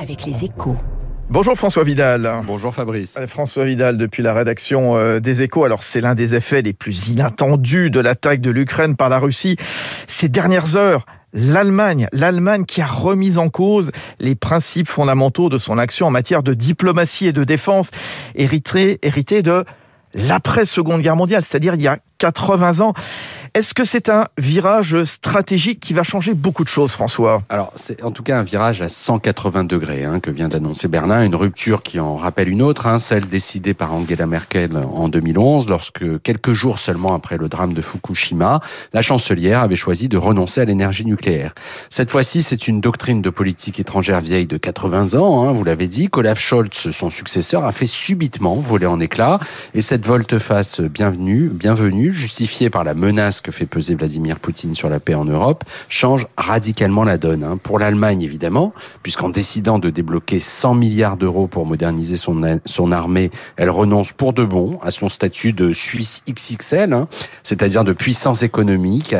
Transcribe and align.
avec 0.00 0.24
les 0.24 0.44
échos. 0.44 0.76
Bonjour 1.30 1.56
François 1.56 1.84
Vidal. 1.84 2.42
Bonjour 2.46 2.74
Fabrice. 2.74 3.18
François 3.26 3.64
Vidal 3.66 3.98
depuis 3.98 4.22
la 4.22 4.32
rédaction 4.32 4.96
euh, 4.96 5.20
des 5.20 5.42
échos. 5.42 5.64
Alors 5.64 5.82
c'est 5.82 6.00
l'un 6.00 6.14
des 6.14 6.34
effets 6.34 6.62
les 6.62 6.72
plus 6.72 7.08
inattendus 7.08 7.90
de 7.90 8.00
l'attaque 8.00 8.40
de 8.40 8.50
l'Ukraine 8.50 8.96
par 8.96 9.10
la 9.10 9.18
Russie 9.18 9.56
ces 10.06 10.28
dernières 10.28 10.76
heures. 10.76 11.04
L'Allemagne, 11.34 12.08
l'Allemagne 12.12 12.64
qui 12.64 12.80
a 12.80 12.86
remis 12.86 13.36
en 13.36 13.50
cause 13.50 13.90
les 14.18 14.34
principes 14.34 14.88
fondamentaux 14.88 15.50
de 15.50 15.58
son 15.58 15.76
action 15.76 16.06
en 16.06 16.10
matière 16.10 16.42
de 16.42 16.54
diplomatie 16.54 17.26
et 17.26 17.32
de 17.32 17.44
défense, 17.44 17.90
hérité, 18.34 18.98
hérité 19.02 19.42
de 19.42 19.64
l'après-seconde 20.14 21.02
guerre 21.02 21.16
mondiale, 21.16 21.44
c'est-à-dire 21.44 21.74
il 21.74 21.82
y 21.82 21.88
a 21.88 21.98
80 22.16 22.80
ans. 22.80 22.94
Est-ce 23.54 23.72
que 23.72 23.84
c'est 23.84 24.10
un 24.10 24.26
virage 24.36 25.04
stratégique 25.04 25.80
qui 25.80 25.94
va 25.94 26.02
changer 26.02 26.34
beaucoup 26.34 26.64
de 26.64 26.68
choses, 26.68 26.92
François? 26.92 27.42
Alors, 27.48 27.72
c'est 27.76 28.02
en 28.02 28.10
tout 28.10 28.22
cas 28.22 28.38
un 28.38 28.42
virage 28.42 28.82
à 28.82 28.88
180 28.88 29.64
degrés 29.64 30.04
hein, 30.04 30.20
que 30.20 30.30
vient 30.30 30.48
d'annoncer 30.48 30.86
Berlin, 30.86 31.24
une 31.24 31.34
rupture 31.34 31.82
qui 31.82 31.98
en 31.98 32.16
rappelle 32.16 32.48
une 32.48 32.60
autre, 32.60 32.86
hein, 32.86 32.98
celle 32.98 33.26
décidée 33.26 33.72
par 33.72 33.94
Angela 33.94 34.26
Merkel 34.26 34.76
en 34.76 35.08
2011, 35.08 35.68
lorsque 35.68 36.20
quelques 36.22 36.52
jours 36.52 36.78
seulement 36.78 37.14
après 37.14 37.38
le 37.38 37.48
drame 37.48 37.72
de 37.72 37.80
Fukushima, 37.80 38.60
la 38.92 39.02
chancelière 39.02 39.60
avait 39.60 39.76
choisi 39.76 40.08
de 40.08 40.18
renoncer 40.18 40.60
à 40.60 40.64
l'énergie 40.66 41.06
nucléaire. 41.06 41.54
Cette 41.88 42.10
fois-ci, 42.10 42.42
c'est 42.42 42.68
une 42.68 42.80
doctrine 42.80 43.22
de 43.22 43.30
politique 43.30 43.80
étrangère 43.80 44.20
vieille 44.20 44.46
de 44.46 44.58
80 44.58 45.18
ans, 45.18 45.44
hein, 45.44 45.52
vous 45.52 45.64
l'avez 45.64 45.88
dit, 45.88 46.08
qu'Olaf 46.08 46.38
Scholz, 46.38 46.90
son 46.90 47.08
successeur, 47.08 47.64
a 47.64 47.72
fait 47.72 47.86
subitement 47.86 48.56
voler 48.56 48.86
en 48.86 49.00
éclats, 49.00 49.40
et 49.72 49.80
cette 49.80 50.04
volte-face 50.06 50.80
bienvenue, 50.80 51.48
bienvenue, 51.48 52.12
justifiée 52.12 52.68
par 52.68 52.84
la 52.84 52.94
menace 52.94 53.40
fait 53.50 53.66
peser 53.66 53.94
Vladimir 53.94 54.38
Poutine 54.38 54.74
sur 54.74 54.88
la 54.88 55.00
paix 55.00 55.14
en 55.14 55.24
Europe 55.24 55.64
change 55.88 56.26
radicalement 56.36 57.04
la 57.04 57.18
donne. 57.18 57.44
Hein. 57.44 57.58
Pour 57.62 57.78
l'Allemagne, 57.78 58.22
évidemment, 58.22 58.72
puisqu'en 59.02 59.28
décidant 59.28 59.78
de 59.78 59.90
débloquer 59.90 60.40
100 60.40 60.74
milliards 60.74 61.16
d'euros 61.16 61.46
pour 61.46 61.66
moderniser 61.66 62.16
son, 62.16 62.60
son 62.64 62.92
armée, 62.92 63.30
elle 63.56 63.70
renonce 63.70 64.12
pour 64.12 64.32
de 64.32 64.44
bon 64.44 64.78
à 64.82 64.90
son 64.90 65.08
statut 65.08 65.52
de 65.52 65.72
Suisse 65.72 66.22
XXL, 66.28 66.92
hein, 66.92 67.08
c'est-à-dire 67.42 67.84
de 67.84 67.92
puissance 67.92 68.42
économique, 68.42 69.14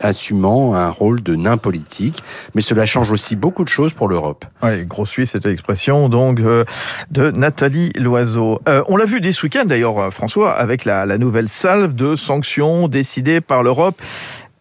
assumant 0.00 0.74
un 0.74 0.90
rôle 0.90 1.22
de 1.22 1.34
nain 1.36 1.56
politique. 1.56 2.22
Mais 2.54 2.62
cela 2.62 2.86
change 2.86 3.10
aussi 3.10 3.36
beaucoup 3.36 3.64
de 3.64 3.68
choses 3.68 3.92
pour 3.92 4.08
l'Europe. 4.08 4.44
Oui, 4.62 4.84
gros 4.84 5.06
Suisse, 5.06 5.30
c'était 5.32 5.50
l'expression 5.50 6.08
donc 6.08 6.40
euh, 6.40 6.64
de 7.10 7.30
Nathalie 7.30 7.92
Loiseau. 7.96 8.60
Euh, 8.68 8.82
on 8.88 8.96
l'a 8.96 9.04
vu 9.04 9.20
dès 9.20 9.32
ce 9.32 9.44
week-end 9.44 9.64
d'ailleurs, 9.64 9.98
euh, 9.98 10.10
François, 10.10 10.52
avec 10.52 10.84
la, 10.84 11.06
la 11.06 11.18
nouvelle 11.18 11.48
salve 11.48 11.94
de 11.94 12.16
sanctions 12.16 12.88
décidées 12.88 13.40
par 13.50 13.64
l'Europe 13.64 14.00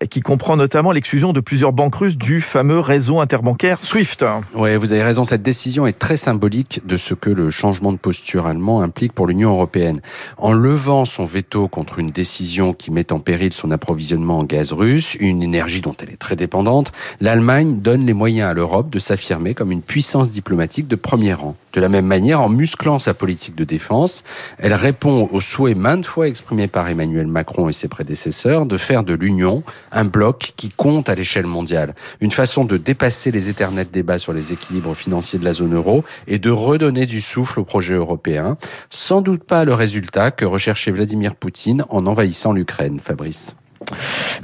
qui 0.09 0.21
comprend 0.21 0.55
notamment 0.55 0.91
l'exclusion 0.91 1.31
de 1.31 1.41
plusieurs 1.41 1.73
banques 1.73 1.95
russes 1.95 2.17
du 2.17 2.41
fameux 2.41 2.79
réseau 2.79 3.19
interbancaire 3.19 3.83
SWIFT. 3.83 4.25
Oui, 4.55 4.75
vous 4.77 4.93
avez 4.93 5.03
raison, 5.03 5.23
cette 5.25 5.43
décision 5.43 5.85
est 5.85 5.99
très 5.99 6.17
symbolique 6.17 6.81
de 6.85 6.97
ce 6.97 7.13
que 7.13 7.29
le 7.29 7.51
changement 7.51 7.91
de 7.91 7.97
posture 7.97 8.47
allemand 8.47 8.81
implique 8.81 9.13
pour 9.13 9.27
l'Union 9.27 9.51
européenne. 9.51 9.99
En 10.37 10.53
levant 10.53 11.05
son 11.05 11.25
veto 11.25 11.67
contre 11.67 11.99
une 11.99 12.07
décision 12.07 12.73
qui 12.73 12.91
met 12.91 13.11
en 13.11 13.19
péril 13.19 13.53
son 13.53 13.71
approvisionnement 13.71 14.39
en 14.39 14.43
gaz 14.43 14.71
russe, 14.71 15.15
une 15.19 15.43
énergie 15.43 15.81
dont 15.81 15.93
elle 16.01 16.09
est 16.09 16.17
très 16.17 16.35
dépendante, 16.35 16.91
l'Allemagne 17.19 17.79
donne 17.81 18.05
les 18.05 18.13
moyens 18.13 18.49
à 18.49 18.53
l'Europe 18.53 18.89
de 18.89 18.99
s'affirmer 18.99 19.53
comme 19.53 19.71
une 19.71 19.83
puissance 19.83 20.31
diplomatique 20.31 20.87
de 20.87 20.95
premier 20.95 21.33
rang. 21.33 21.55
De 21.73 21.81
la 21.81 21.89
même 21.89 22.05
manière, 22.05 22.41
en 22.41 22.49
musclant 22.49 22.97
sa 22.99 23.13
politique 23.13 23.55
de 23.55 23.63
défense, 23.63 24.23
elle 24.57 24.73
répond 24.73 25.29
au 25.31 25.39
souhait 25.39 25.75
maintes 25.75 26.05
fois 26.05 26.27
exprimé 26.27 26.67
par 26.67 26.87
Emmanuel 26.87 27.27
Macron 27.27 27.69
et 27.69 27.73
ses 27.73 27.87
prédécesseurs 27.87 28.65
de 28.65 28.77
faire 28.77 29.03
de 29.03 29.13
l'Union 29.13 29.63
un 29.91 30.05
bloc 30.05 30.53
qui 30.55 30.69
compte 30.69 31.09
à 31.09 31.15
l'échelle 31.15 31.45
mondiale. 31.45 31.93
Une 32.21 32.31
façon 32.31 32.65
de 32.65 32.77
dépasser 32.77 33.31
les 33.31 33.49
éternels 33.49 33.89
débats 33.91 34.19
sur 34.19 34.33
les 34.33 34.51
équilibres 34.51 34.95
financiers 34.95 35.39
de 35.39 35.45
la 35.45 35.53
zone 35.53 35.75
euro 35.75 36.03
et 36.27 36.39
de 36.39 36.49
redonner 36.49 37.05
du 37.05 37.21
souffle 37.21 37.59
au 37.59 37.63
projet 37.63 37.95
européen. 37.95 38.57
Sans 38.89 39.21
doute 39.21 39.43
pas 39.43 39.65
le 39.65 39.73
résultat 39.73 40.31
que 40.31 40.45
recherchait 40.45 40.91
Vladimir 40.91 41.35
Poutine 41.35 41.85
en 41.89 42.07
envahissant 42.07 42.53
l'Ukraine, 42.53 42.99
Fabrice. 42.99 43.55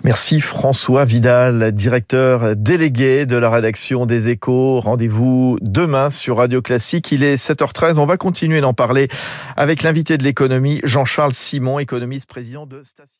Merci 0.04 0.40
François 0.40 1.06
Vidal, 1.06 1.72
directeur 1.72 2.56
délégué 2.56 3.26
de 3.26 3.38
la 3.38 3.50
rédaction 3.50 4.06
des 4.06 4.30
échos. 4.30 4.80
Rendez-vous 4.80 5.58
demain 5.62 6.10
sur 6.10 6.38
Radio 6.38 6.62
Classique. 6.62 7.12
Il 7.12 7.24
est 7.24 7.36
7h13. 7.36 7.98
On 7.98 8.06
va 8.06 8.18
continuer 8.18 8.62
d'en 8.62 8.74
parler 8.74 9.08
avec 9.58 9.84
l'invité 9.84 10.18
de 10.18 10.24
l'économie, 10.24 10.80
Jean-Charles 10.84 11.34
Simon, 11.34 11.80
économiste 11.80 12.28
président 12.28 12.66
de 12.66 12.84
Station. 12.84 13.20